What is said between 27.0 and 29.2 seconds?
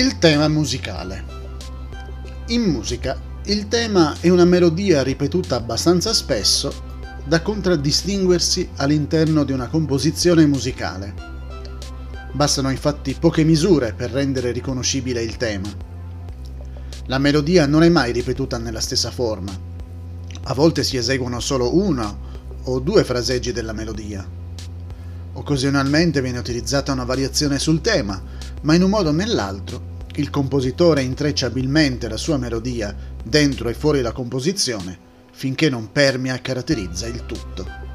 variazione sul tema, ma in un modo o